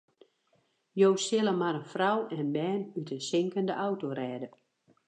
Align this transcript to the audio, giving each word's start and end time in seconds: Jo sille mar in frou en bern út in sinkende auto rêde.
Jo 1.01 1.09
sille 1.25 1.53
mar 1.59 1.75
in 1.81 1.85
frou 1.93 2.17
en 2.37 2.47
bern 2.57 2.81
út 2.97 3.07
in 3.15 3.21
sinkende 3.29 3.73
auto 3.85 4.07
rêde. 4.19 4.47